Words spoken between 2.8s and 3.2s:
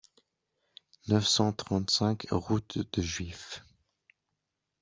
de